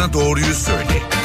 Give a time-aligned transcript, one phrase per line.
[0.00, 1.19] bana doğruyu söyle.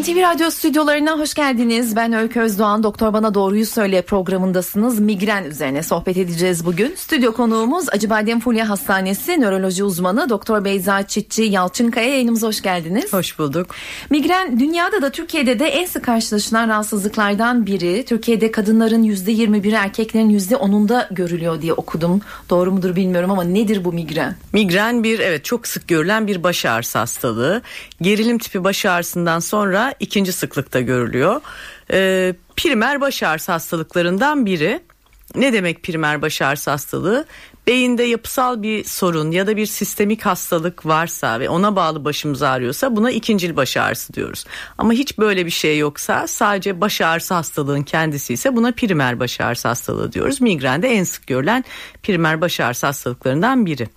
[0.00, 1.96] NTV Radyo stüdyolarına hoş geldiniz.
[1.96, 2.82] Ben Öykü Özdoğan.
[2.82, 5.00] Doktor Bana Doğruyu Söyle programındasınız.
[5.00, 6.94] Migren üzerine sohbet edeceğiz bugün.
[6.96, 13.12] Stüdyo konuğumuz Acıbadem Fulya Hastanesi nöroloji uzmanı Doktor Beyza Çitçi Yalçınkaya yayınımıza hoş geldiniz.
[13.12, 13.66] Hoş bulduk.
[14.10, 18.04] Migren dünyada da Türkiye'de de en sık karşılaşılan rahatsızlıklardan biri.
[18.04, 22.20] Türkiye'de kadınların %21'i erkeklerin %10'unda görülüyor diye okudum.
[22.50, 24.36] Doğru mudur bilmiyorum ama nedir bu migren?
[24.52, 27.62] Migren bir evet çok sık görülen bir baş ağrısı hastalığı.
[28.02, 31.40] Gerilim tipi baş ağrısından sonra sonra ikinci sıklıkta görülüyor.
[31.92, 34.80] E, primer baş ağrısı hastalıklarından biri.
[35.34, 37.24] Ne demek primer baş ağrısı hastalığı?
[37.66, 42.96] Beyinde yapısal bir sorun ya da bir sistemik hastalık varsa ve ona bağlı başımız ağrıyorsa
[42.96, 44.44] buna ikincil baş ağrısı diyoruz.
[44.78, 49.40] Ama hiç böyle bir şey yoksa sadece baş ağrısı hastalığın kendisi ise buna primer baş
[49.40, 50.40] ağrısı hastalığı diyoruz.
[50.40, 51.64] Migren de en sık görülen
[52.02, 53.88] primer baş ağrısı hastalıklarından biri.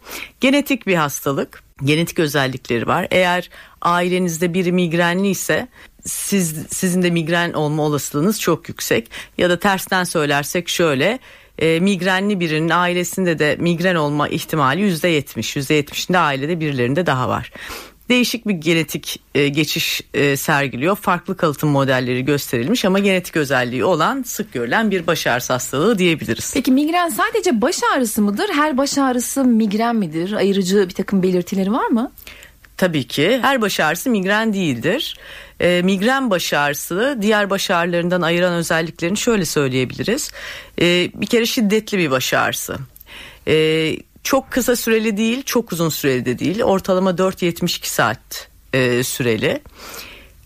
[0.42, 3.08] Genetik bir hastalık genetik özellikleri var.
[3.12, 3.50] Eğer
[3.84, 5.68] ailenizde biri migrenli ise
[6.06, 9.12] siz sizin de migren olma olasılığınız çok yüksek.
[9.38, 11.20] Ya da tersten söylersek şöyle
[11.60, 15.56] e, migrenli birinin ailesinde de migren olma ihtimali yüzde yetmiş.
[15.56, 17.52] Yüzde yetmişinde ailede birilerinde daha var
[18.10, 20.96] değişik bir genetik e, geçiş e, sergiliyor.
[20.96, 26.52] Farklı kalıtım modelleri gösterilmiş ama genetik özelliği olan sık görülen bir baş ağrısı hastalığı diyebiliriz.
[26.54, 28.50] Peki migren sadece baş ağrısı mıdır?
[28.54, 30.34] Her baş ağrısı migren midir?
[30.34, 32.12] Ayırıcı bir takım belirtileri var mı?
[32.84, 35.18] Tabii ki her baş ağrısı migren değildir.
[35.60, 40.32] E, migren baş ağrısı diğer baş ağrılarından ayıran özelliklerini şöyle söyleyebiliriz.
[40.82, 42.78] E, bir kere şiddetli bir baş ağrısı.
[43.48, 46.64] E, çok kısa süreli değil, çok uzun süreli de değil.
[46.64, 49.62] Ortalama 4-72 saat e, süreli.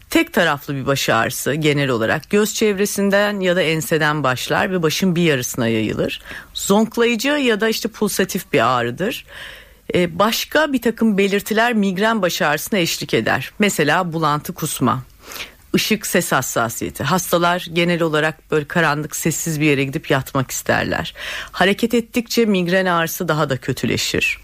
[0.09, 5.15] Tek taraflı bir baş ağrısı genel olarak göz çevresinden ya da enseden başlar ve başın
[5.15, 6.21] bir yarısına yayılır.
[6.53, 9.25] Zonklayıcı ya da işte pulsatif bir ağrıdır.
[9.95, 13.52] Ee, başka bir takım belirtiler migren baş ağrısına eşlik eder.
[13.59, 15.03] Mesela bulantı kusma,
[15.75, 17.03] ışık ses hassasiyeti.
[17.03, 21.14] Hastalar genel olarak böyle karanlık sessiz bir yere gidip yatmak isterler.
[21.52, 24.39] Hareket ettikçe migren ağrısı daha da kötüleşir.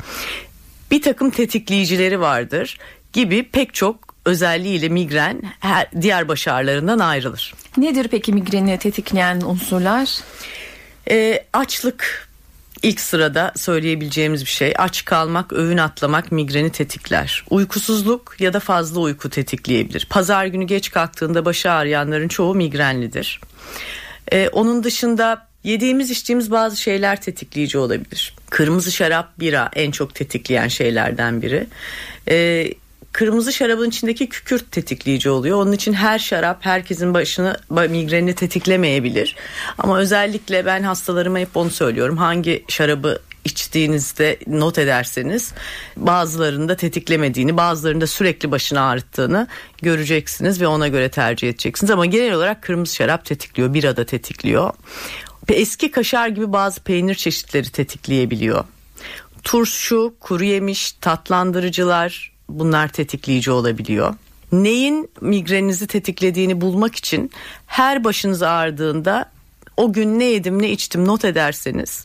[0.92, 2.78] Bir takım tetikleyicileri vardır
[3.14, 7.54] gibi pek çok özelliğiyle migren her, diğer baş ağrılarından ayrılır.
[7.78, 10.20] Nedir peki migreni tetikleyen unsurlar?
[11.10, 12.30] E, açlık,
[12.84, 14.74] ilk sırada söyleyebileceğimiz bir şey.
[14.78, 17.44] Aç kalmak, öğün atlamak migreni tetikler.
[17.50, 20.08] Uykusuzluk ya da fazla uyku tetikleyebilir.
[20.10, 23.42] Pazar günü geç kalktığında başı ağrıyanların çoğu migrenlidir.
[24.32, 28.36] Ee, onun dışında yediğimiz içtiğimiz bazı şeyler tetikleyici olabilir.
[28.50, 31.68] Kırmızı şarap, bira en çok tetikleyen şeylerden biri.
[32.30, 32.74] Ee,
[33.14, 35.58] kırmızı şarabın içindeki kükürt tetikleyici oluyor.
[35.58, 39.36] Onun için her şarap herkesin başını migrenini tetiklemeyebilir.
[39.78, 42.18] Ama özellikle ben hastalarıma hep onu söylüyorum.
[42.18, 45.54] Hangi şarabı içtiğinizde not ederseniz
[45.98, 49.48] bazılarında tetiklemediğini bazılarında sürekli başını ağrıttığını
[49.82, 51.92] göreceksiniz ve ona göre tercih edeceksiniz.
[51.92, 54.74] Ama genel olarak kırmızı şarap tetikliyor bira da tetikliyor.
[55.48, 58.64] Eski kaşar gibi bazı peynir çeşitleri tetikleyebiliyor.
[59.44, 64.16] Turşu, kuru yemiş, tatlandırıcılar, bunlar tetikleyici olabiliyor.
[64.52, 67.32] Neyin migreninizi tetiklediğini bulmak için
[67.68, 69.32] her başınız ağrıdığında
[69.78, 72.04] o gün ne yedim ne içtim not ederseniz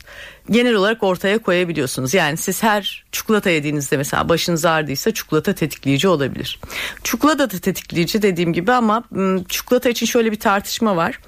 [0.51, 2.13] genel olarak ortaya koyabiliyorsunuz.
[2.13, 6.59] Yani siz her çikolata yediğinizde mesela başınız ağrıdıysa çikolata tetikleyici olabilir.
[7.03, 9.03] Çikolata da tetikleyici dediğim gibi ama
[9.49, 11.19] çikolata için şöyle bir tartışma var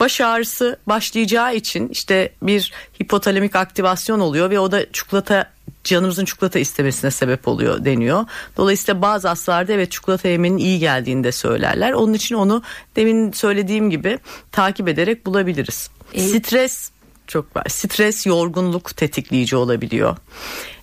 [0.00, 5.50] baş ağrısı başlayacağı için işte bir hipotalamik aktivasyon oluyor ve o da çikolata
[5.88, 8.24] canımızın çikolata istemesine sebep oluyor deniyor.
[8.56, 11.92] Dolayısıyla bazı hastalarda evet çikolata yemenin iyi geldiğini de söylerler.
[11.92, 12.62] Onun için onu
[12.96, 14.18] demin söylediğim gibi
[14.52, 15.90] takip ederek bulabiliriz.
[16.14, 16.90] E, Stres
[17.26, 17.64] çok var.
[17.68, 20.16] Stres, yorgunluk tetikleyici olabiliyor.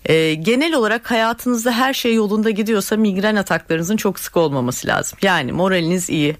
[0.06, 5.18] Ee, genel olarak hayatınızda her şey yolunda gidiyorsa migren ataklarınızın çok sık olmaması lazım.
[5.22, 6.38] Yani moraliniz iyi,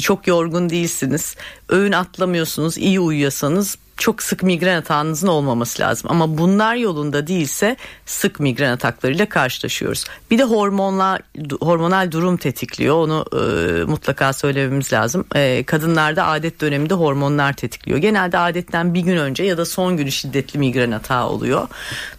[0.00, 1.36] çok yorgun değilsiniz,
[1.68, 6.10] öğün atlamıyorsunuz, iyi uyuyorsanız çok sık migren atağınızın olmaması lazım.
[6.10, 7.76] Ama bunlar yolunda değilse
[8.06, 10.04] sık migren ataklarıyla karşılaşıyoruz.
[10.30, 11.20] Bir de hormonlar
[11.60, 12.94] hormonal durum tetikliyor.
[12.94, 15.24] Onu e, mutlaka söylememiz lazım.
[15.34, 17.98] E, kadınlarda adet döneminde hormonlar tetikliyor.
[17.98, 21.68] Genelde adetten bir gün önce ya da son günü şiddetli migren atağı oluyor.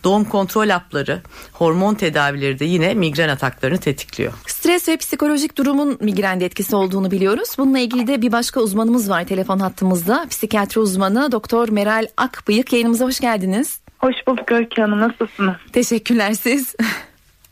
[0.03, 1.21] Doğum kontrol hapları,
[1.53, 4.33] hormon tedavileri de yine migren ataklarını tetikliyor.
[4.47, 7.49] Stres ve psikolojik durumun migrende etkisi olduğunu biliyoruz.
[7.57, 10.25] Bununla ilgili de bir başka uzmanımız var telefon hattımızda.
[10.29, 13.81] Psikiyatri uzmanı Doktor Meral Akbıyık yayınımıza hoş geldiniz.
[13.99, 15.55] Hoş bulduk Öykü Hanım nasılsınız?
[15.73, 16.75] Teşekkürler siz.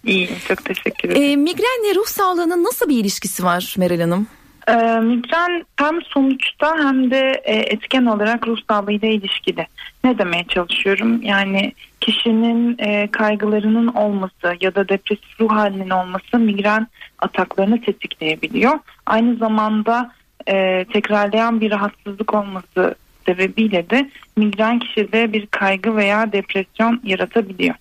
[0.05, 1.23] İyiyim çok teşekkür ederim.
[1.23, 4.27] E, migrenle ruh sağlığının nasıl bir ilişkisi var Meral Hanım?
[4.67, 9.67] E, migren hem sonuçta hem de e, etken olarak ruh sağlığıyla ilişkili.
[10.03, 11.21] Ne demeye çalışıyorum?
[11.21, 16.87] Yani kişinin e, kaygılarının olması ya da depresif ruh halinin olması migren
[17.19, 18.79] ataklarını tetikleyebiliyor.
[19.05, 20.11] Aynı zamanda
[20.47, 22.95] e, tekrarlayan bir rahatsızlık olması
[23.29, 27.75] sebebiyle de migren kişide bir kaygı veya depresyon yaratabiliyor.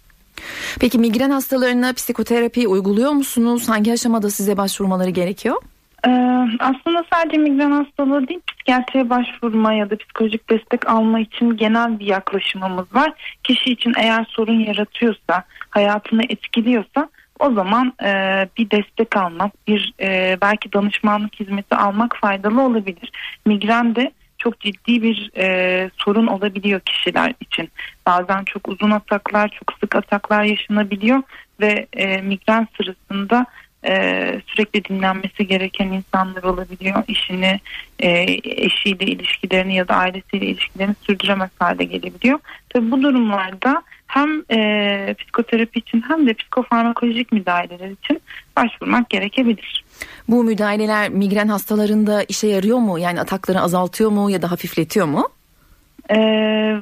[0.81, 3.69] Peki migren hastalarına psikoterapi uyguluyor musunuz?
[3.69, 5.57] Hangi aşamada size başvurmaları gerekiyor?
[6.07, 6.11] Ee,
[6.61, 12.07] aslında sadece migren hastalığı değil psikiyatriye başvurma ya da psikolojik destek alma için genel bir
[12.07, 13.13] yaklaşımımız var.
[13.45, 17.09] Kişi için eğer sorun yaratıyorsa, hayatını etkiliyorsa
[17.39, 18.11] o zaman e,
[18.59, 23.13] bir destek almak, bir e, belki danışmanlık hizmeti almak faydalı olabilir.
[23.47, 27.69] Migren de çok ciddi bir e, sorun olabiliyor kişiler için.
[28.07, 31.23] Bazen çok uzun ataklar, çok sık ataklar yaşanabiliyor
[31.61, 33.47] ve e, migren sırasında
[33.85, 33.93] e,
[34.47, 37.05] sürekli dinlenmesi gereken insanlar olabiliyor.
[37.09, 37.61] İşini,
[37.99, 38.09] e,
[38.45, 42.39] eşiyle ilişkilerini ya da ailesiyle ilişkilerini sürdüremez hale gelebiliyor.
[42.69, 48.21] Tabii bu durumlarda hem e, psikoterapi için hem de psikofarmakolojik müdahaleler için
[48.57, 49.85] başvurmak gerekebilir.
[50.29, 52.99] Bu müdahaleler migren hastalarında işe yarıyor mu?
[52.99, 55.29] Yani atakları azaltıyor mu ya da hafifletiyor mu?
[56.11, 56.77] Ee,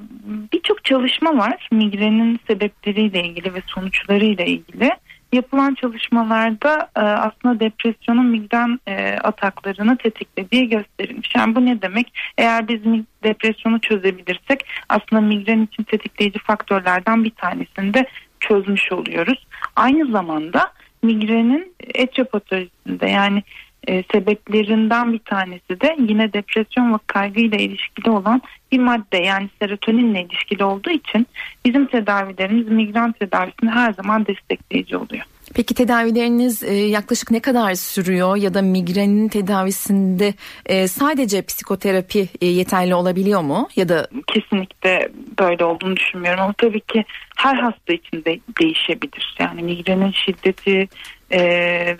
[0.53, 4.91] Birçok çalışma var migrenin sebepleriyle ilgili ve sonuçlarıyla ilgili
[5.33, 11.35] yapılan çalışmalarda e, aslında depresyonun migren e, ataklarını tetiklediği gösterilmiş.
[11.37, 12.13] Yani bu ne demek?
[12.39, 12.81] Eğer biz
[13.25, 18.07] depresyonu çözebilirsek aslında migren için tetikleyici faktörlerden bir tanesini de
[18.41, 19.47] çözmüş oluyoruz.
[19.77, 20.73] Aynı zamanda
[21.07, 23.43] migrenin etyopatolojisinde yani
[23.89, 28.43] e, sebeplerinden bir tanesi de yine depresyon ve kaygıyla ilişkili olan
[28.73, 31.27] bir madde yani serotoninle ilişkili olduğu için
[31.65, 35.25] bizim tedavilerimiz migren tedavisini her zaman destekleyici oluyor.
[35.57, 40.35] Peki tedavileriniz e, yaklaşık ne kadar sürüyor ya da migrenin tedavisinde
[40.67, 45.09] e, sadece psikoterapi e, yeterli olabiliyor mu ya da kesinlikle
[45.39, 47.05] böyle olduğunu düşünmüyorum ama tabii ki
[47.37, 49.37] her hasta için de değişebilir.
[49.39, 50.89] Yani migrenin şiddeti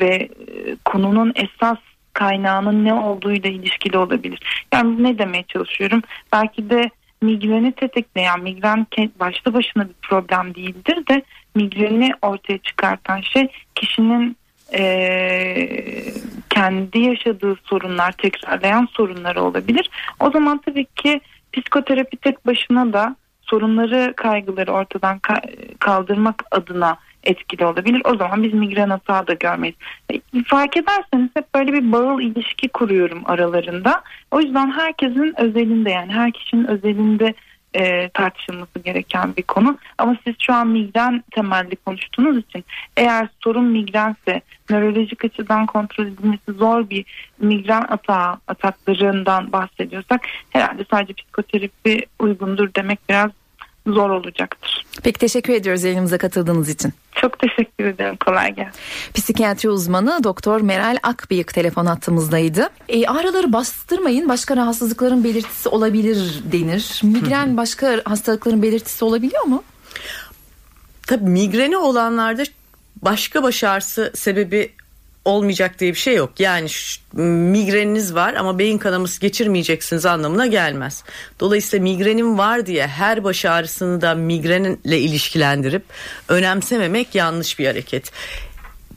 [0.01, 0.29] ve
[0.85, 1.79] konunun esas
[2.13, 4.67] kaynağının ne olduğuyla ilişkili olabilir.
[4.73, 6.03] Yani ne demeye çalışıyorum?
[6.33, 6.91] Belki de
[7.23, 8.87] migreni tetikleyen migren
[9.21, 11.23] başlı başına bir problem değildir de
[11.55, 14.37] migreni ortaya çıkartan şey kişinin
[14.73, 14.83] e,
[16.51, 19.91] kendi yaşadığı sorunlar tekrarlayan sorunları olabilir.
[20.21, 21.21] O zaman tabii ki
[21.53, 25.21] psikoterapi tek başına da sorunları kaygıları ortadan
[25.79, 28.03] kaldırmak adına etkili olabilir.
[28.05, 29.77] O zaman biz migren hata da görmeyiz.
[30.47, 34.03] Fark ederseniz hep böyle bir bağıl ilişki kuruyorum aralarında.
[34.31, 37.35] O yüzden herkesin özelinde yani her kişinin özelinde
[37.75, 39.79] e, tartışılması gereken bir konu.
[39.99, 42.65] Ama siz şu an migren temelli konuştuğunuz için
[42.97, 44.41] eğer sorun migrense
[44.71, 47.05] nörolojik açıdan kontrol edilmesi zor bir
[47.41, 50.21] migren atağı, ataklarından bahsediyorsak
[50.51, 53.31] herhalde sadece psikoterapi uygundur demek biraz
[53.87, 54.87] zor olacaktır.
[55.05, 56.93] Peki teşekkür ediyoruz yayınımıza katıldığınız için.
[57.27, 58.17] Çok teşekkür ederim.
[58.27, 58.81] Kolay gelsin.
[59.15, 62.69] Psikiyatri uzmanı Doktor Meral Akbıyık telefon hattımızdaydı.
[62.89, 67.01] E, ağrıları bastırmayın başka rahatsızlıkların belirtisi olabilir denir.
[67.05, 69.63] Migren başka hastalıkların belirtisi olabiliyor mu?
[71.07, 72.43] Tabii migreni olanlarda
[73.03, 74.73] başka baş ağrısı sebebi
[75.27, 76.41] olmayacak diye bir şey yok.
[76.41, 81.05] Yani şu, migreniniz var ama beyin kanaması geçirmeyeceksiniz anlamına gelmez.
[81.41, 85.83] Dolayısıyla migrenim var diye her baş ağrısını da migrenle ilişkilendirip
[86.29, 88.13] önemsememek yanlış bir hareket.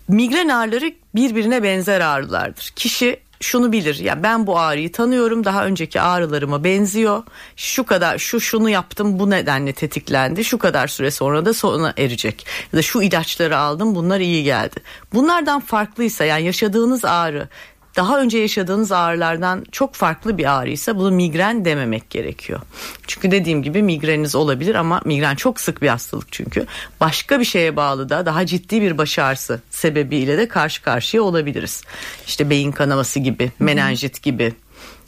[0.08, 2.74] Migren ağrıları birbirine benzer ağrılardır.
[2.76, 7.24] Kişi şunu bilir ya ben bu ağrıyı tanıyorum daha önceki ağrılarıma benziyor.
[7.56, 10.46] Şu kadar şu şunu yaptım bu nedenle tetiklendi.
[10.46, 12.46] Şu kadar süre sonra da sona erecek.
[12.74, 14.76] Ya da şu ilaçları aldım bunlar iyi geldi.
[15.14, 17.50] Bunlardan farklıysa yani yaşadığınız ağrı
[17.96, 22.60] daha önce yaşadığınız ağrılardan çok farklı bir ağrıysa bunu migren dememek gerekiyor.
[23.08, 26.66] Çünkü dediğim gibi migreniniz olabilir ama migren çok sık bir hastalık çünkü.
[27.00, 31.84] Başka bir şeye bağlı da daha ciddi bir baş ağrısı sebebiyle de karşı karşıya olabiliriz.
[32.28, 34.54] İşte beyin kanaması gibi, menenjit gibi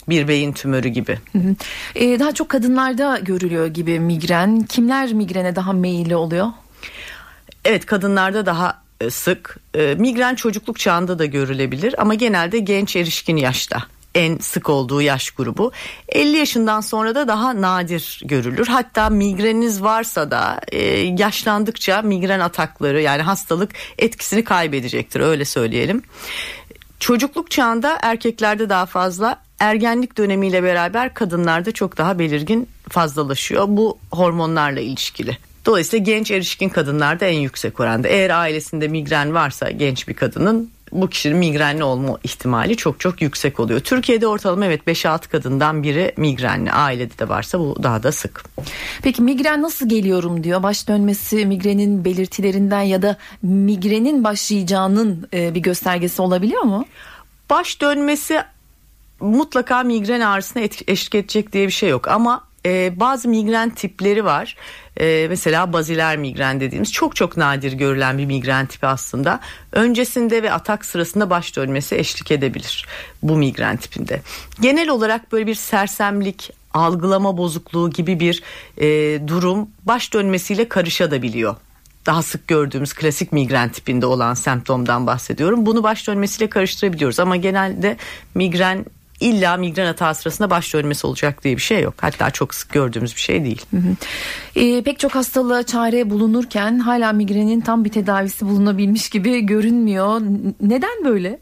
[0.09, 1.19] bir beyin tümörü gibi.
[1.95, 4.63] Ee, daha çok kadınlarda görülüyor gibi migren.
[4.63, 6.47] Kimler migrene daha meyilli oluyor?
[7.65, 9.57] Evet kadınlarda daha sık.
[9.73, 13.83] E, migren çocukluk çağında da görülebilir ama genelde genç erişkin yaşta
[14.15, 15.71] en sık olduğu yaş grubu.
[16.09, 18.67] 50 yaşından sonra da daha nadir görülür.
[18.67, 20.81] Hatta migreniniz varsa da e,
[21.17, 26.01] yaşlandıkça migren atakları yani hastalık etkisini kaybedecektir öyle söyleyelim.
[26.99, 33.65] Çocukluk çağında erkeklerde daha fazla ergenlik dönemiyle beraber kadınlarda çok daha belirgin fazlalaşıyor.
[33.67, 35.37] Bu hormonlarla ilişkili.
[35.65, 38.07] Dolayısıyla genç erişkin kadınlarda en yüksek oranda.
[38.07, 43.59] Eğer ailesinde migren varsa genç bir kadının bu kişinin migrenli olma ihtimali çok çok yüksek
[43.59, 43.79] oluyor.
[43.79, 46.71] Türkiye'de ortalama evet 5-6 kadından biri migrenli.
[46.71, 48.43] Ailede de varsa bu daha da sık.
[49.03, 50.63] Peki migren nasıl geliyorum diyor.
[50.63, 56.85] Baş dönmesi migrenin belirtilerinden ya da migrenin başlayacağının e, bir göstergesi olabiliyor mu?
[57.49, 58.41] Baş dönmesi
[59.19, 64.55] mutlaka migren ağrısına eşlik edecek diye bir şey yok ama e, bazı migren tipleri var.
[64.99, 69.39] E, mesela baziler migren dediğimiz çok çok nadir görülen bir migren tipi aslında.
[69.71, 72.85] Öncesinde ve atak sırasında baş dönmesi eşlik edebilir
[73.23, 74.21] bu migren tipinde.
[74.61, 78.43] Genel olarak böyle bir sersemlik, algılama bozukluğu gibi bir
[78.77, 78.87] e,
[79.27, 81.55] durum baş dönmesiyle karışabiliyor
[82.05, 85.65] daha sık gördüğümüz klasik migren tipinde olan semptomdan bahsediyorum.
[85.65, 87.97] Bunu baş dönmesiyle karıştırabiliyoruz ama genelde
[88.35, 88.85] migren
[89.21, 91.93] illa migren hata sırasında baş dönmesi olacak diye bir şey yok.
[92.01, 93.65] Hatta çok sık gördüğümüz bir şey değil.
[93.71, 93.95] Hı hı.
[94.55, 100.21] E, pek çok hastalığa çare bulunurken hala migrenin tam bir tedavisi bulunabilmiş gibi görünmüyor.
[100.61, 101.39] Neden böyle?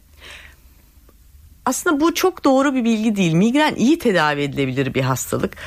[1.66, 3.34] Aslında bu çok doğru bir bilgi değil.
[3.34, 5.58] Migren iyi tedavi edilebilir bir hastalık.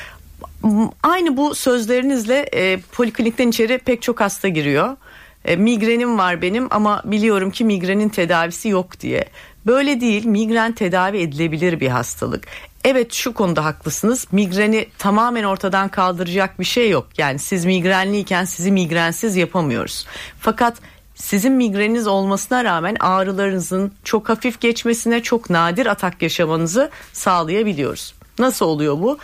[1.03, 4.97] Aynı bu sözlerinizle e, poliklinikten içeri pek çok hasta giriyor.
[5.45, 9.25] E, migrenim var benim ama biliyorum ki migrenin tedavisi yok diye.
[9.67, 12.47] Böyle değil migren tedavi edilebilir bir hastalık.
[12.85, 14.27] Evet şu konuda haklısınız.
[14.33, 17.09] Migreni tamamen ortadan kaldıracak bir şey yok.
[17.19, 20.07] Yani siz migrenliyken sizi migrensiz yapamıyoruz.
[20.41, 20.77] Fakat
[21.15, 28.15] sizin migreniniz olmasına rağmen ağrılarınızın çok hafif geçmesine çok nadir atak yaşamanızı sağlayabiliyoruz.
[28.39, 29.19] Nasıl oluyor bu?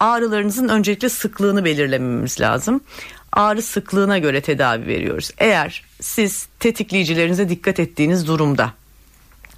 [0.00, 2.80] Ağrılarınızın öncelikle sıklığını belirlememiz lazım.
[3.32, 5.30] Ağrı sıklığına göre tedavi veriyoruz.
[5.38, 8.72] Eğer siz tetikleyicilerinize dikkat ettiğiniz durumda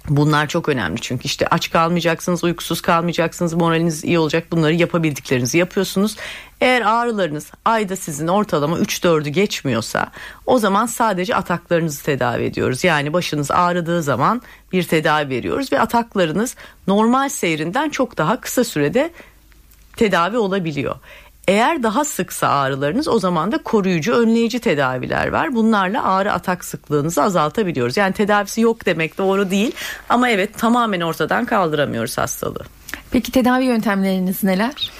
[0.09, 4.51] Bunlar çok önemli çünkü işte aç kalmayacaksınız, uykusuz kalmayacaksınız, moraliniz iyi olacak.
[4.51, 6.15] Bunları yapabildiklerinizi yapıyorsunuz.
[6.61, 10.07] Eğer ağrılarınız ayda sizin ortalama 3-4'ü geçmiyorsa
[10.45, 12.83] o zaman sadece ataklarınızı tedavi ediyoruz.
[12.83, 16.55] Yani başınız ağrıdığı zaman bir tedavi veriyoruz ve ataklarınız
[16.87, 19.11] normal seyrinden çok daha kısa sürede
[19.95, 20.95] tedavi olabiliyor.
[21.49, 25.55] Eğer daha sıksa ağrılarınız o zaman da koruyucu önleyici tedaviler var.
[25.55, 27.97] Bunlarla ağrı atak sıklığınızı azaltabiliyoruz.
[27.97, 29.71] Yani tedavisi yok demek doğru değil
[30.09, 32.65] ama evet tamamen ortadan kaldıramıyoruz hastalığı.
[33.11, 34.91] Peki tedavi yöntemleriniz neler?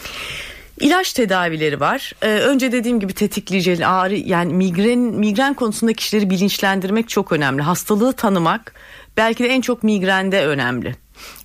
[0.80, 2.14] İlaç tedavileri var.
[2.22, 7.62] Ee, önce dediğim gibi tetikleyici ağrı yani migren migren konusunda kişileri bilinçlendirmek çok önemli.
[7.62, 8.74] Hastalığı tanımak
[9.18, 10.96] belki de en çok migrende önemli.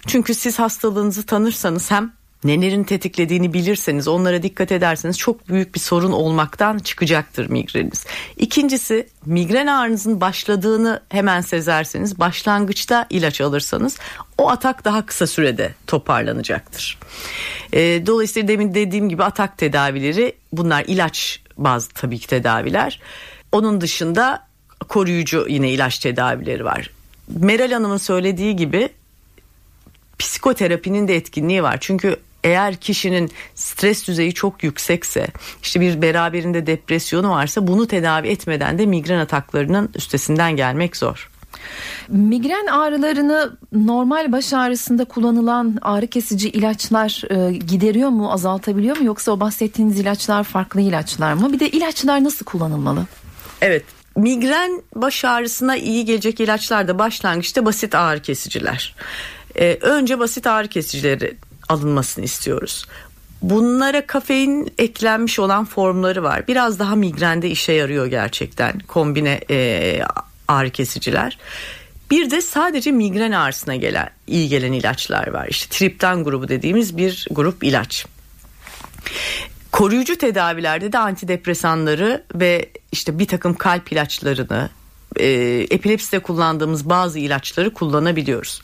[0.06, 2.12] Çünkü siz hastalığınızı tanırsanız hem
[2.44, 8.06] nelerin tetiklediğini bilirseniz onlara dikkat ederseniz çok büyük bir sorun olmaktan çıkacaktır migreniniz.
[8.36, 13.98] İkincisi migren ağrınızın başladığını hemen sezerseniz başlangıçta ilaç alırsanız
[14.38, 16.98] o atak daha kısa sürede toparlanacaktır.
[17.72, 23.00] E, dolayısıyla demin dediğim gibi atak tedavileri bunlar ilaç bazı tabii ki tedaviler.
[23.52, 24.46] Onun dışında
[24.88, 26.90] koruyucu yine ilaç tedavileri var.
[27.28, 28.88] Meral Hanım'ın söylediği gibi
[30.18, 31.78] psikoterapinin de etkinliği var.
[31.80, 35.26] Çünkü eğer kişinin stres düzeyi çok yüksekse
[35.62, 41.30] işte bir beraberinde depresyonu varsa bunu tedavi etmeden de migren ataklarının üstesinden gelmek zor.
[42.08, 49.32] Migren ağrılarını normal baş ağrısında kullanılan ağrı kesici ilaçlar e, gideriyor mu, azaltabiliyor mu yoksa
[49.32, 51.52] o bahsettiğiniz ilaçlar farklı ilaçlar mı?
[51.52, 53.06] Bir de ilaçlar nasıl kullanılmalı?
[53.60, 53.84] Evet,
[54.16, 58.94] migren baş ağrısına iyi gelecek ilaçlar da başlangıçta basit ağrı kesiciler.
[59.56, 61.36] Ee, önce basit ağrı kesicileri
[61.68, 62.86] alınmasını istiyoruz.
[63.42, 66.48] Bunlara kafein eklenmiş olan formları var.
[66.48, 70.00] Biraz daha migrende işe yarıyor gerçekten kombine e,
[70.48, 71.38] ağrı kesiciler.
[72.10, 75.46] Bir de sadece migren ağrısına gelen iyi gelen ilaçlar var.
[75.48, 78.06] İşte triptan grubu dediğimiz bir grup ilaç.
[79.72, 84.68] Koruyucu tedavilerde de antidepresanları ve işte bir takım kalp ilaçlarını,
[85.16, 85.26] e,
[85.70, 88.62] epilepside kullandığımız bazı ilaçları kullanabiliyoruz.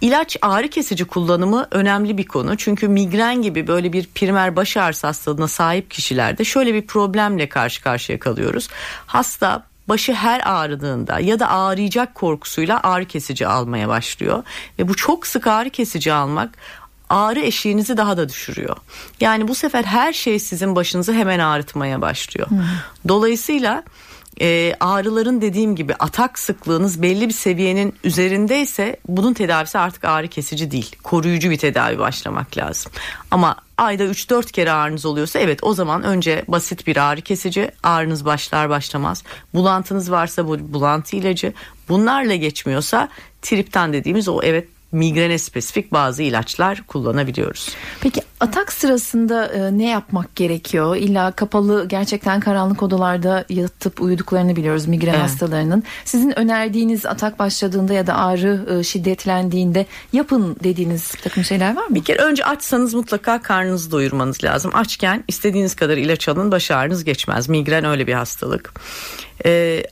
[0.00, 2.56] İlaç ağrı kesici kullanımı önemli bir konu.
[2.56, 7.82] Çünkü migren gibi böyle bir primer baş ağrısı hastalığına sahip kişilerde şöyle bir problemle karşı
[7.82, 8.68] karşıya kalıyoruz.
[9.06, 14.42] Hasta başı her ağrıdığında ya da ağrıyacak korkusuyla ağrı kesici almaya başlıyor.
[14.78, 16.50] Ve bu çok sık ağrı kesici almak
[17.10, 18.76] ağrı eşiğinizi daha da düşürüyor.
[19.20, 22.50] Yani bu sefer her şey sizin başınızı hemen ağrıtmaya başlıyor.
[22.50, 22.60] Hmm.
[23.08, 23.82] Dolayısıyla
[24.40, 30.70] e, ağrıların dediğim gibi atak sıklığınız belli bir seviyenin üzerindeyse bunun tedavisi artık ağrı kesici
[30.70, 30.96] değil.
[31.02, 32.92] Koruyucu bir tedavi başlamak lazım.
[33.30, 38.24] Ama ayda 3-4 kere ağrınız oluyorsa evet o zaman önce basit bir ağrı kesici ağrınız
[38.24, 39.22] başlar başlamaz.
[39.54, 41.52] Bulantınız varsa bu bulantı ilacı
[41.88, 43.08] bunlarla geçmiyorsa
[43.42, 47.68] triptan dediğimiz o evet migrene spesifik bazı ilaçlar kullanabiliyoruz.
[48.00, 50.96] Peki atak sırasında e, ne yapmak gerekiyor?
[50.96, 55.22] İlla kapalı gerçekten karanlık odalarda yatıp uyuduklarını biliyoruz migren evet.
[55.22, 55.82] hastalarının.
[56.04, 61.94] Sizin önerdiğiniz atak başladığında ya da ağrı e, şiddetlendiğinde yapın dediğiniz takım şeyler var mı?
[61.94, 64.70] Bir kere önce açsanız mutlaka karnınızı doyurmanız lazım.
[64.74, 67.48] Açken istediğiniz kadar ilaç alın baş ağrınız geçmez.
[67.48, 68.72] Migren öyle bir hastalık.
[69.44, 69.82] Ee,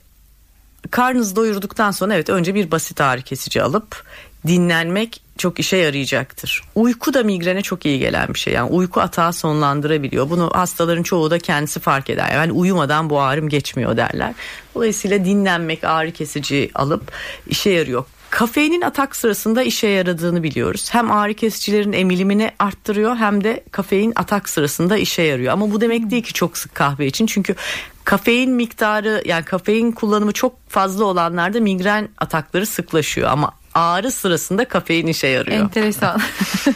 [0.91, 4.03] karnınızı doyurduktan sonra evet önce bir basit ağrı kesici alıp
[4.47, 6.63] dinlenmek çok işe yarayacaktır.
[6.75, 8.53] Uyku da migrene çok iyi gelen bir şey.
[8.53, 10.29] Yani uyku atağı sonlandırabiliyor.
[10.29, 12.31] Bunu hastaların çoğu da kendisi fark eder.
[12.33, 14.33] Yani uyumadan bu ağrım geçmiyor derler.
[14.75, 17.11] Dolayısıyla dinlenmek, ağrı kesici alıp
[17.47, 18.05] işe yarıyor.
[18.29, 20.89] Kafeinin atak sırasında işe yaradığını biliyoruz.
[20.91, 25.53] Hem ağrı kesicilerin emilimini arttırıyor hem de kafein atak sırasında işe yarıyor.
[25.53, 27.25] Ama bu demek değil ki çok sık kahve için.
[27.25, 27.55] Çünkü
[28.03, 33.29] kafein miktarı yani kafein kullanımı çok fazla olanlarda migren atakları sıklaşıyor.
[33.29, 35.57] Ama ağrı sırasında kafein işe yarıyor.
[35.57, 36.21] Enteresan.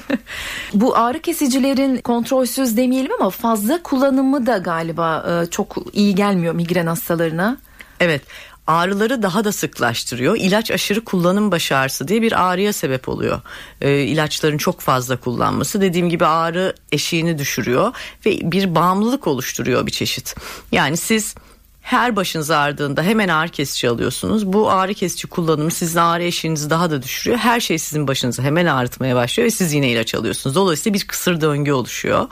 [0.74, 6.88] Bu ağrı kesicilerin kontrolsüz demeyelim ama fazla kullanımı da galiba e, çok iyi gelmiyor migren
[6.88, 7.58] hastalarına.
[8.00, 8.22] Evet
[8.67, 10.36] ağrıları daha da sıklaştırıyor.
[10.38, 13.41] İlaç aşırı kullanım baş ağrısı diye bir ağrıya sebep oluyor.
[13.81, 17.93] E, ilaçların çok fazla kullanması dediğim gibi ağrı eşiğini düşürüyor
[18.25, 20.36] ve bir bağımlılık oluşturuyor bir çeşit.
[20.72, 21.36] Yani siz
[21.81, 24.53] her başınız ağrıdığında hemen ağrı kesici alıyorsunuz.
[24.53, 27.39] Bu ağrı kesici kullanımı sizin ağrı eşiğinizi daha da düşürüyor.
[27.39, 30.55] Her şey sizin başınızı hemen ağrıtmaya başlıyor ve siz yine ilaç alıyorsunuz.
[30.55, 32.27] Dolayısıyla bir kısır döngü oluşuyor.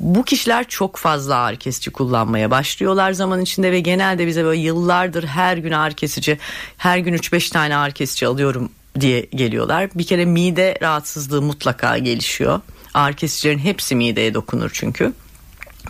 [0.00, 5.24] Bu kişiler çok fazla ağrı kesici kullanmaya başlıyorlar zaman içinde ve genelde bize böyle yıllardır
[5.24, 6.38] her gün ağrı kesici,
[6.76, 9.90] her gün 3-5 tane ağrı kesici alıyorum diye geliyorlar.
[9.94, 12.60] Bir kere mide rahatsızlığı mutlaka gelişiyor.
[12.94, 15.12] Ağrı kesicilerin hepsi mideye dokunur çünkü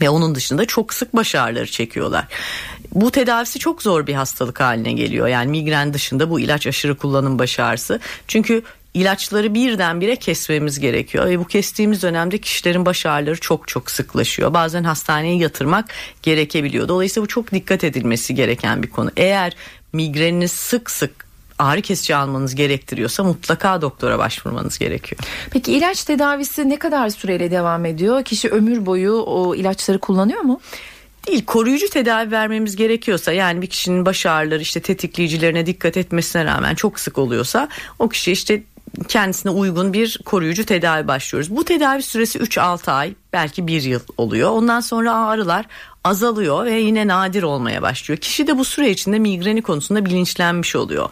[0.01, 2.27] ve onun dışında çok sık baş ağrıları çekiyorlar.
[2.95, 5.29] Bu tedavisi çok zor bir hastalık haline geliyor.
[5.29, 8.01] Yani migren dışında bu ilaç aşırı kullanım baş ağrısı.
[8.29, 8.63] Çünkü
[8.95, 14.55] ilaçları birdenbire kesmemiz gerekiyor ve bu kestiğimiz dönemde kişilerin baş ağrıları çok çok sıklaşıyor.
[14.55, 15.89] Bazen hastaneye yatırmak
[16.23, 16.89] gerekebiliyor.
[16.89, 19.11] Dolayısıyla bu çok dikkat edilmesi gereken bir konu.
[19.17, 19.57] Eğer
[19.93, 21.29] migreniniz sık sık
[21.59, 25.21] ağrı kesici almanız gerektiriyorsa mutlaka doktora başvurmanız gerekiyor.
[25.51, 28.25] Peki ilaç tedavisi ne kadar süreyle devam ediyor?
[28.25, 30.61] Kişi ömür boyu o ilaçları kullanıyor mu?
[31.29, 36.75] Değil koruyucu tedavi vermemiz gerekiyorsa yani bir kişinin baş ağrıları işte tetikleyicilerine dikkat etmesine rağmen
[36.75, 38.63] çok sık oluyorsa o kişi işte
[39.09, 41.57] kendisine uygun bir koruyucu tedavi başlıyoruz.
[41.57, 44.51] Bu tedavi süresi 3-6 ay belki 1 yıl oluyor.
[44.51, 45.67] Ondan sonra ağrılar
[46.05, 48.19] azalıyor ve yine nadir olmaya başlıyor.
[48.19, 51.09] Kişi de bu süre içinde migreni konusunda bilinçlenmiş oluyor.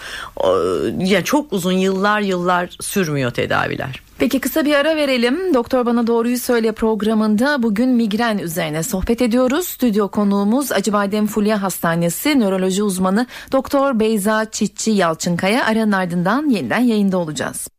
[0.98, 4.02] Yani çok uzun yıllar yıllar sürmüyor tedaviler.
[4.18, 5.54] Peki kısa bir ara verelim.
[5.54, 9.66] Doktor Bana Doğruyu Söyle programında bugün migren üzerine sohbet ediyoruz.
[9.68, 15.64] Stüdyo konuğumuz Acıbadem Fulya Hastanesi nöroloji uzmanı Doktor Beyza Çitçi Yalçınkaya.
[15.64, 17.75] Aranın ardından yeniden yayında olacağız.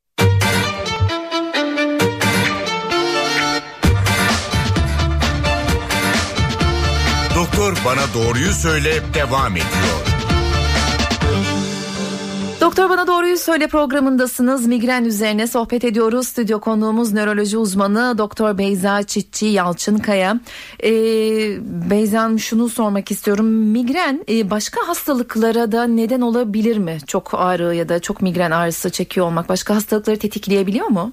[7.68, 10.08] Doktor Bana Doğruyu Söyle devam ediyor.
[12.62, 14.68] Doktor Bana Doğruyu Söyle programındasınız.
[14.68, 16.28] Migren üzerine sohbet ediyoruz.
[16.28, 20.40] Stüdyo konuğumuz nöroloji uzmanı Doktor Beyza Çitçi Yalçınkaya.
[20.84, 20.90] Ee,
[21.90, 23.46] Beyza Hanım şunu sormak istiyorum.
[23.46, 26.98] Migren e, başka hastalıklara da neden olabilir mi?
[27.08, 31.12] Çok ağrı ya da çok migren ağrısı çekiyor olmak başka hastalıkları tetikleyebiliyor mu?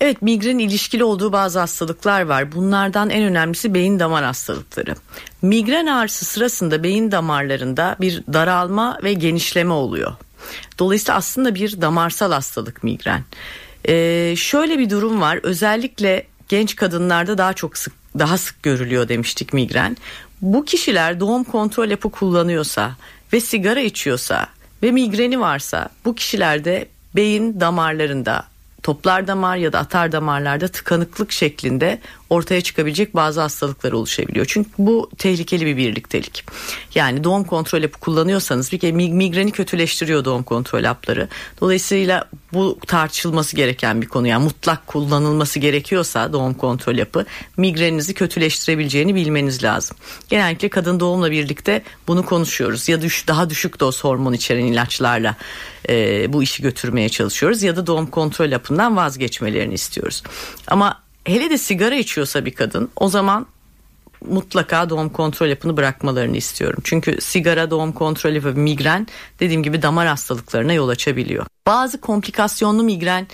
[0.00, 2.52] Evet migren ilişkili olduğu bazı hastalıklar var.
[2.52, 4.94] Bunlardan en önemlisi beyin damar hastalıkları.
[5.42, 10.12] Migren ağrısı sırasında beyin damarlarında bir daralma ve genişleme oluyor.
[10.78, 13.24] Dolayısıyla aslında bir damarsal hastalık migren.
[13.88, 15.40] Ee, şöyle bir durum var.
[15.42, 19.96] Özellikle genç kadınlarda daha çok sık daha sık görülüyor demiştik migren.
[20.42, 22.96] Bu kişiler doğum kontrol yapı kullanıyorsa
[23.32, 24.46] ve sigara içiyorsa
[24.82, 28.44] ve migreni varsa bu kişilerde beyin damarlarında
[28.82, 34.46] toplar damar ya da atar damarlarda tıkanıklık şeklinde ortaya çıkabilecek bazı hastalıklar oluşabiliyor.
[34.48, 36.44] Çünkü bu tehlikeli bir birliktelik.
[36.94, 41.28] Yani doğum kontrol hapı kullanıyorsanız bir kere migreni kötüleştiriyor doğum kontrol hapları.
[41.60, 44.26] Dolayısıyla bu tartışılması gereken bir konu.
[44.26, 49.96] Yani mutlak kullanılması gerekiyorsa doğum kontrol yapı migreninizi kötüleştirebileceğini bilmeniz lazım.
[50.28, 52.88] Genellikle kadın doğumla birlikte bunu konuşuyoruz.
[52.88, 55.36] Ya düş, daha düşük doz hormon içeren ilaçlarla
[55.88, 57.62] e, bu işi götürmeye çalışıyoruz.
[57.62, 60.22] Ya da doğum kontrol hapından vazgeçmelerini istiyoruz.
[60.66, 63.46] Ama hele de sigara içiyorsa bir kadın o zaman
[64.26, 66.80] mutlaka doğum kontrol yapını bırakmalarını istiyorum.
[66.84, 69.06] Çünkü sigara, doğum kontrolü ve migren
[69.40, 71.46] dediğim gibi damar hastalıklarına yol açabiliyor.
[71.66, 73.26] Bazı komplikasyonlu migren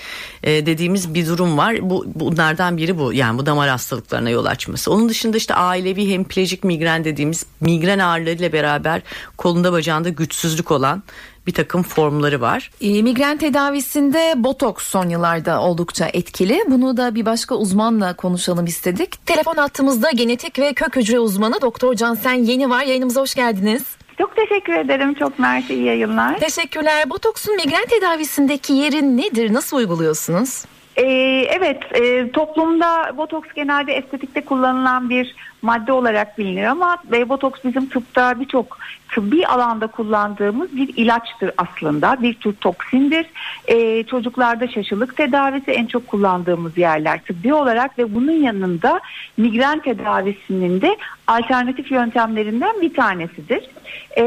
[0.42, 1.90] e, dediğimiz bir durum var.
[1.90, 3.12] Bu bunlardan biri bu.
[3.12, 4.92] Yani bu damar hastalıklarına yol açması.
[4.92, 9.02] Onun dışında işte ailevi hemiplegik migren dediğimiz migren ağrılarıyla beraber
[9.37, 11.02] kolunda bacağında güçsüzlük olan
[11.46, 12.70] bir takım formları var.
[12.80, 16.61] E, migren tedavisinde botoks son yıllarda oldukça etkili.
[16.68, 19.26] Bunu da bir başka uzmanla konuşalım istedik.
[19.26, 22.83] Telefon attığımızda genetik ve kök hücre uzmanı Doktor Cansen Yeni var.
[22.83, 23.96] Yayınımıza hoş geldiniz.
[24.18, 25.14] Çok teşekkür ederim.
[25.14, 25.74] Çok mersi.
[25.74, 26.38] iyi yayınlar.
[26.38, 27.11] Teşekkürler.
[27.11, 29.52] Botoksun migren tedavisindeki yeri nedir?
[29.52, 30.64] Nasıl uyguluyorsunuz?
[30.96, 31.02] Ee,
[31.50, 36.96] evet, e, toplumda botoks genelde estetikte kullanılan bir madde olarak bilinir ama
[37.29, 38.79] botoks bizim tıpta birçok
[39.14, 42.22] tıbbi alanda kullandığımız bir ilaçtır aslında.
[42.22, 43.27] Bir tür toksindir.
[43.66, 49.00] E, çocuklarda şaşılık tedavisi en çok kullandığımız yerler tıbbi olarak ve bunun yanında
[49.37, 50.96] migren tedavisinin de
[51.27, 53.70] alternatif yöntemlerinden bir tanesidir.
[54.16, 54.24] E,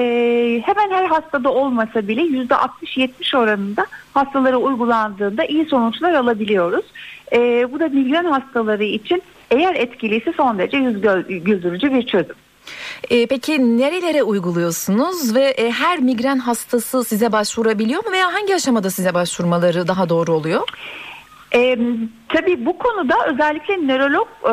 [0.66, 6.86] hemen her hastada olmasa bile %60-70 oranında hastalara uygulandığında iyi sonuçlar alabiliyoruz.
[7.34, 11.02] E, bu da migren hastaları için eğer etkiliyse son derece yüz
[11.44, 12.36] güldürücü bir çözüm.
[13.10, 18.90] E, peki nerelere uyguluyorsunuz ve e, her migren hastası size başvurabiliyor mu veya hangi aşamada
[18.90, 20.62] size başvurmaları daha doğru oluyor?
[21.56, 21.80] E,
[22.30, 24.52] tabii bu konuda özellikle nörolog e,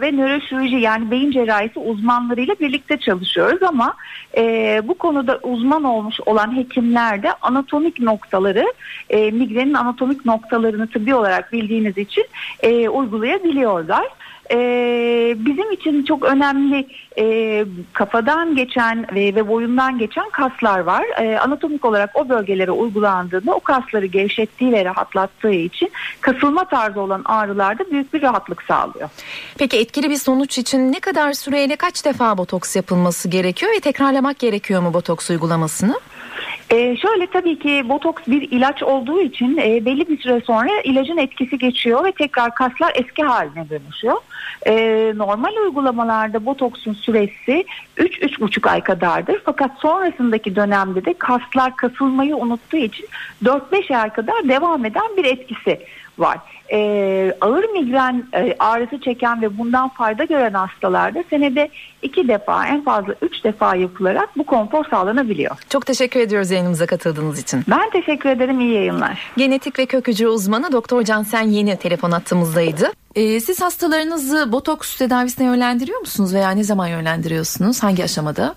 [0.00, 3.94] ve nöroşirurji yani beyin cerrahisi uzmanlarıyla birlikte çalışıyoruz ama
[4.36, 4.42] e,
[4.84, 8.72] bu konuda uzman olmuş olan hekimler de anatomik noktaları
[9.10, 12.24] e, migrenin anatomik noktalarını tıbbi olarak bildiğiniz için
[12.62, 14.06] e, uygulayabiliyorlar
[14.50, 16.86] e, bizim için çok önemli
[17.18, 21.04] e, kafadan geçen ve, ve boyundan geçen kaslar var.
[21.20, 27.22] E, anatomik olarak o bölgelere uygulandığında o kasları gevşettiği ve rahatlattığı için kasılma tarzı olan
[27.24, 29.08] ağrılarda büyük bir rahatlık sağlıyor.
[29.58, 34.38] Peki etkili bir sonuç için ne kadar süreyle kaç defa botoks yapılması gerekiyor ve tekrarlamak
[34.38, 36.00] gerekiyor mu botoks uygulamasını?
[36.70, 41.16] Ee, şöyle tabii ki botoks bir ilaç olduğu için e, belli bir süre sonra ilacın
[41.16, 44.16] etkisi geçiyor ve tekrar kaslar eski haline dönüşüyor.
[44.66, 47.64] Ee, normal uygulamalarda botoksun süresi
[47.96, 49.42] 3-3,5 ay kadardır.
[49.44, 53.06] Fakat sonrasındaki dönemde de kaslar kasılmayı unuttuğu için
[53.44, 55.80] 4-5 ay kadar devam eden bir etkisi
[56.18, 56.38] var.
[56.72, 61.68] Ee, ağır migren e, ağrısı çeken ve bundan fayda gören hastalarda senede
[62.02, 65.56] iki defa en fazla üç defa yapılarak bu konfor sağlanabiliyor.
[65.68, 67.64] Çok teşekkür ediyoruz yayınımıza katıldığınız için.
[67.70, 69.32] Ben teşekkür ederim iyi yayınlar.
[69.36, 72.92] Genetik ve kök hücre uzmanı Doktor Cansen Yeni telefon attığımızdaydı.
[73.14, 77.82] Ee, siz hastalarınızı botoks tedavisine yönlendiriyor musunuz veya ne zaman yönlendiriyorsunuz?
[77.82, 78.54] Hangi aşamada?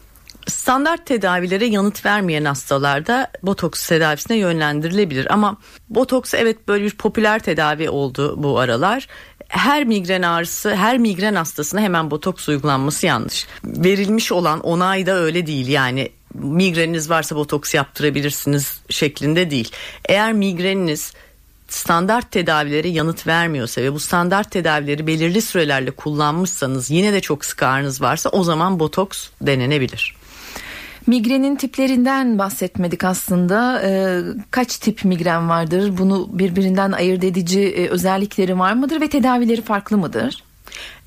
[0.47, 5.57] Standart tedavilere yanıt vermeyen hastalarda botoks tedavisine yönlendirilebilir ama
[5.89, 9.07] botoks evet böyle bir popüler tedavi oldu bu aralar
[9.51, 13.47] her migren ağrısı, her migren hastasına hemen botoks uygulanması yanlış.
[13.63, 15.67] Verilmiş olan onay da öyle değil.
[15.67, 19.71] Yani migreniniz varsa botoks yaptırabilirsiniz şeklinde değil.
[20.05, 21.13] Eğer migreniniz
[21.67, 27.63] standart tedavilere yanıt vermiyorsa ve bu standart tedavileri belirli sürelerle kullanmışsanız yine de çok sık
[27.63, 30.15] ağrınız varsa o zaman botoks denenebilir.
[31.07, 33.81] Migrenin tiplerinden bahsetmedik aslında.
[33.83, 35.97] Ee, kaç tip migren vardır?
[35.97, 40.43] Bunu birbirinden ayırt edici e, özellikleri var mıdır ve tedavileri farklı mıdır?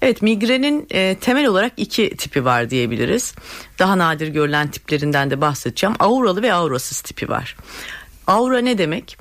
[0.02, 3.34] Evet migrenin e, temel olarak iki tipi var diyebiliriz.
[3.78, 5.96] Daha nadir görülen tiplerinden de bahsedeceğim.
[5.98, 7.56] Auralı ve aurasız tipi var.
[8.26, 9.18] Aura ne demek?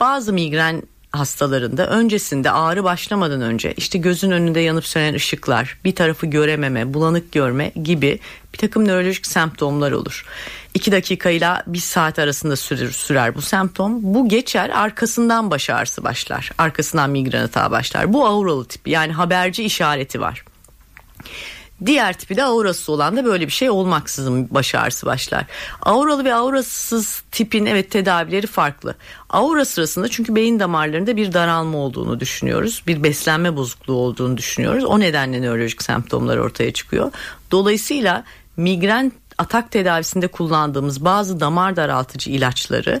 [0.00, 0.82] Bazı migren
[1.18, 7.32] hastalarında öncesinde ağrı başlamadan önce işte gözün önünde yanıp sönen ışıklar, bir tarafı görememe, bulanık
[7.32, 8.18] görme gibi
[8.52, 10.24] bir takım nörolojik semptomlar olur.
[10.74, 14.14] 2 dakikayla bir saat arasında sürer, sürer bu semptom.
[14.14, 16.50] Bu geçer arkasından baş ağrısı başlar.
[16.58, 18.12] Arkasından migren atağı başlar.
[18.12, 20.44] Bu auralı tipi yani haberci işareti var.
[21.86, 25.44] Diğer tipi de aurası olan da böyle bir şey olmaksızın baş ağrısı başlar.
[25.82, 28.94] Auralı ve aurasız tipin evet tedavileri farklı.
[29.30, 32.82] Aura sırasında çünkü beyin damarlarında bir daralma olduğunu düşünüyoruz.
[32.86, 34.84] Bir beslenme bozukluğu olduğunu düşünüyoruz.
[34.84, 37.12] O nedenle nörolojik semptomlar ortaya çıkıyor.
[37.50, 38.24] Dolayısıyla
[38.56, 43.00] migren atak tedavisinde kullandığımız bazı damar daraltıcı ilaçları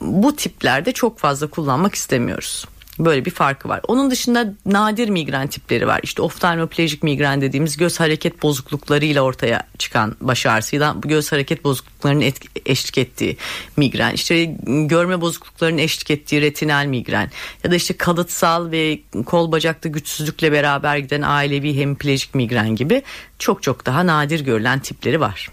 [0.00, 2.64] bu tiplerde çok fazla kullanmak istemiyoruz.
[2.98, 3.80] Böyle bir farkı var.
[3.88, 6.00] Onun dışında nadir migren tipleri var.
[6.02, 12.40] İşte oftalmoplejik migren dediğimiz göz hareket bozukluklarıyla ortaya çıkan baş ağrısıyla göz hareket bozukluklarının et,
[12.66, 13.36] eşlik ettiği
[13.76, 14.12] migren.
[14.12, 17.30] İşte görme bozukluklarının eşlik ettiği retinal migren.
[17.64, 23.02] Ya da işte kalıtsal ve kol bacakta güçsüzlükle beraber giden ailevi hemiplejik migren gibi
[23.38, 25.50] çok çok daha nadir görülen tipleri var.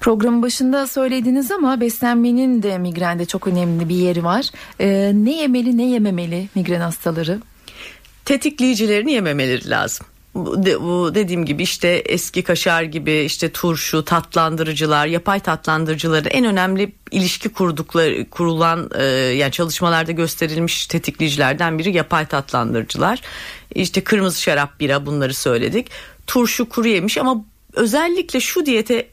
[0.00, 4.50] Programın başında söylediniz ama beslenmenin de migrende çok önemli bir yeri var.
[4.80, 7.40] Ee, ne yemeli ne yememeli migren hastaları?
[8.24, 10.06] Tetikleyicilerini yememeleri lazım.
[10.34, 17.48] Bu dediğim gibi işte eski kaşar gibi işte turşu, tatlandırıcılar, yapay tatlandırıcıları en önemli ilişki
[17.48, 23.20] kurdukları kurulan e, yani çalışmalarda gösterilmiş tetikleyicilerden biri yapay tatlandırıcılar.
[23.74, 25.90] İşte kırmızı şarap, bira bunları söyledik.
[26.26, 29.06] Turşu kuru yemiş ama özellikle şu diyete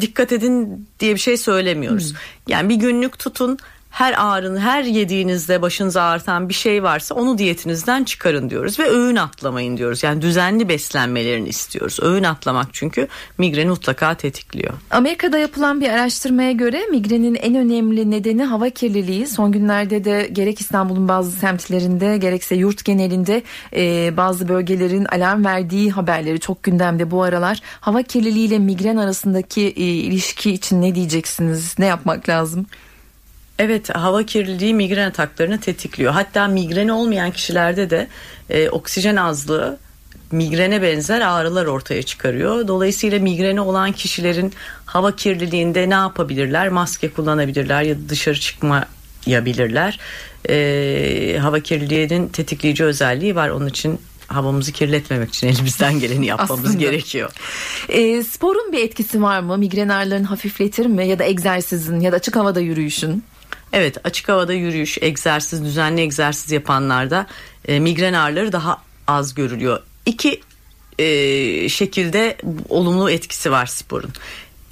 [0.00, 2.10] dikkat edin diye bir şey söylemiyoruz.
[2.10, 2.18] Hmm.
[2.48, 3.58] Yani bir günlük tutun
[3.90, 9.16] her ağrın her yediğinizde başınızı ağrıtan bir şey varsa onu diyetinizden çıkarın diyoruz ve öğün
[9.16, 10.02] atlamayın diyoruz.
[10.02, 11.98] Yani düzenli beslenmelerini istiyoruz.
[12.02, 14.74] Öğün atlamak çünkü migreni mutlaka tetikliyor.
[14.90, 19.26] Amerika'da yapılan bir araştırmaya göre migrenin en önemli nedeni hava kirliliği.
[19.26, 23.42] Son günlerde de gerek İstanbul'un bazı semtlerinde gerekse yurt genelinde
[23.76, 27.60] e, bazı bölgelerin alarm verdiği haberleri çok gündemde bu aralar.
[27.80, 31.78] Hava kirliliği ile migren arasındaki e, ilişki için ne diyeceksiniz?
[31.78, 32.66] Ne yapmak lazım?
[33.58, 36.12] Evet hava kirliliği migren ataklarını tetikliyor.
[36.12, 38.08] Hatta migreni olmayan kişilerde de
[38.50, 39.78] e, oksijen azlığı
[40.32, 42.68] migrene benzer ağrılar ortaya çıkarıyor.
[42.68, 44.52] Dolayısıyla migreni olan kişilerin
[44.86, 46.68] hava kirliliğinde ne yapabilirler?
[46.68, 49.98] Maske kullanabilirler ya da dışarı çıkmayabilirler.
[50.48, 53.48] E, hava kirliliğinin tetikleyici özelliği var.
[53.48, 56.78] Onun için havamızı kirletmemek için elimizden geleni yapmamız Aslında.
[56.78, 57.30] gerekiyor.
[57.88, 59.58] E, sporun bir etkisi var mı?
[59.58, 61.08] Migren ağrılarını hafifletir mi?
[61.08, 63.24] Ya da egzersizin ya da açık havada yürüyüşün?
[63.72, 67.26] Evet açık havada yürüyüş, egzersiz, düzenli egzersiz yapanlarda
[67.68, 69.80] e, migren ağrıları daha az görülüyor.
[70.06, 70.40] İki
[70.98, 72.36] e, şekilde
[72.68, 74.10] olumlu etkisi var sporun.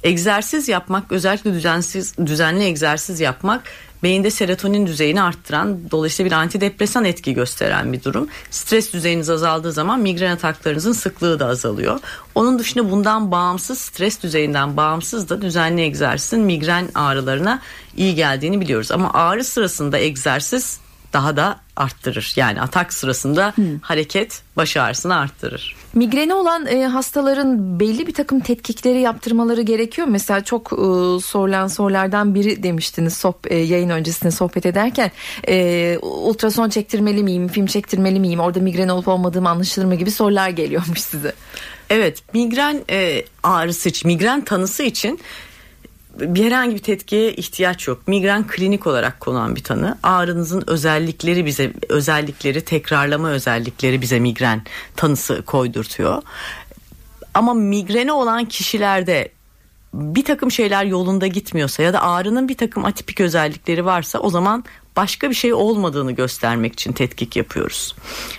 [0.07, 3.63] Egzersiz yapmak özellikle düzensiz düzenli egzersiz yapmak
[4.03, 8.27] beyinde serotonin düzeyini arttıran dolayısıyla bir antidepresan etki gösteren bir durum.
[8.51, 11.99] Stres düzeyiniz azaldığı zaman migren ataklarınızın sıklığı da azalıyor.
[12.35, 17.61] Onun dışında bundan bağımsız stres düzeyinden bağımsız da düzenli egzersizin migren ağrılarına
[17.97, 18.91] iyi geldiğini biliyoruz.
[18.91, 20.79] Ama ağrı sırasında egzersiz
[21.13, 22.33] daha da arttırır.
[22.35, 23.79] Yani atak sırasında hmm.
[23.81, 25.75] hareket baş ağrısını arttırır.
[25.93, 30.07] Migreni olan e, hastaların belli bir takım tetkikleri yaptırmaları gerekiyor.
[30.07, 30.75] Mesela çok e,
[31.21, 35.11] sorulan sorulardan biri demiştiniz sohb- e, yayın öncesinde sohbet ederken
[35.47, 40.49] e, ultrason çektirmeli miyim, film çektirmeli miyim, orada migren olup olmadığım anlaşılır mı gibi sorular
[40.49, 41.33] geliyormuş size.
[41.89, 45.19] Evet migren e, ağrısı için, migren tanısı için
[46.19, 48.07] bir herhangi bir tetkiye ihtiyaç yok.
[48.07, 49.97] Migren klinik olarak konan bir tanı.
[50.03, 54.61] Ağrınızın özellikleri bize özellikleri tekrarlama özellikleri bize migren
[54.95, 56.21] tanısı koydurtuyor.
[57.33, 59.29] Ama migreni olan kişilerde
[59.93, 64.63] bir takım şeyler yolunda gitmiyorsa ya da ağrının bir takım atipik özellikleri varsa o zaman
[64.95, 67.95] başka bir şey olmadığını göstermek için tetkik yapıyoruz.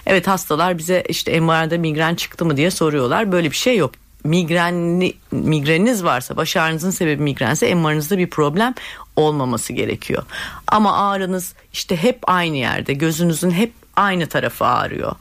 [0.06, 3.32] Evet hastalar bize işte MR'da migren çıktı mı diye soruyorlar.
[3.32, 3.92] Böyle bir şey yok
[4.24, 8.74] migrenli, migreniniz varsa baş ağrınızın sebebi migrense MR'ınızda bir problem
[9.16, 10.22] olmaması gerekiyor.
[10.66, 15.14] Ama ağrınız işte hep aynı yerde gözünüzün hep aynı tarafı ağrıyor.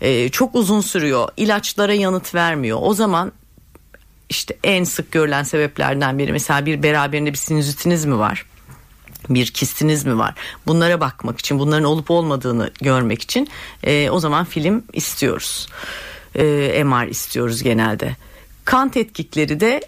[0.00, 1.28] Ee, çok uzun sürüyor.
[1.36, 2.78] ilaçlara yanıt vermiyor.
[2.82, 3.32] O zaman
[4.28, 8.46] işte en sık görülen sebeplerden biri mesela bir beraberinde bir sinüzitiniz mi var?
[9.30, 10.34] bir kistiniz mi var?
[10.66, 13.48] Bunlara bakmak için, bunların olup olmadığını görmek için
[13.82, 15.68] e, o zaman film istiyoruz.
[16.34, 18.16] E, MR istiyoruz genelde.
[18.64, 19.80] Kan tetkikleri de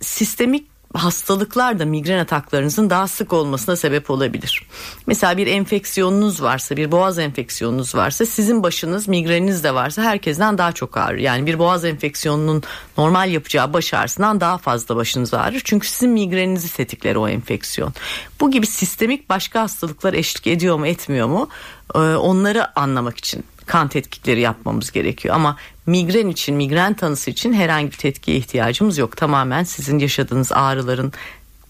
[0.00, 4.66] sistemik hastalıklar da migren ataklarınızın daha sık olmasına sebep olabilir.
[5.06, 10.72] Mesela bir enfeksiyonunuz varsa, bir boğaz enfeksiyonunuz varsa, sizin başınız migreniniz de varsa herkesten daha
[10.72, 11.18] çok ağrır.
[11.18, 12.62] Yani bir boğaz enfeksiyonunun
[12.98, 15.62] normal yapacağı baş ağrısından daha fazla başınız ağrır.
[15.64, 17.94] Çünkü sizin migreninizi tetikler o enfeksiyon.
[18.40, 21.48] Bu gibi sistemik başka hastalıklar eşlik ediyor mu, etmiyor mu?
[21.94, 25.34] Onları anlamak için kan tetkikleri yapmamız gerekiyor.
[25.34, 25.56] Ama
[25.86, 29.16] migren için, migren tanısı için herhangi bir tetkiye ihtiyacımız yok.
[29.16, 31.12] Tamamen sizin yaşadığınız ağrıların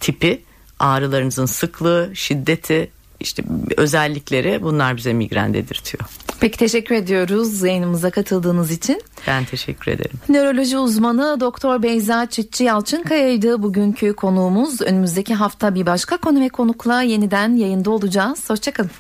[0.00, 0.42] tipi,
[0.78, 3.42] ağrılarınızın sıklığı, şiddeti, işte
[3.76, 6.04] özellikleri bunlar bize migren dedirtiyor.
[6.40, 9.02] Peki teşekkür ediyoruz yayınımıza katıldığınız için.
[9.26, 10.18] Ben teşekkür ederim.
[10.28, 14.80] Nöroloji uzmanı Doktor Beyza Çitçi Yalçınkaya'ydı bugünkü konuğumuz.
[14.80, 18.50] Önümüzdeki hafta bir başka konu ve konukla yeniden yayında olacağız.
[18.50, 18.90] Hoşçakalın.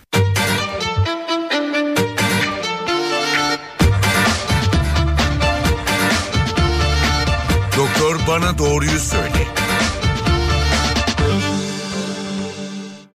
[8.32, 9.61] Bana doğruyu söyle.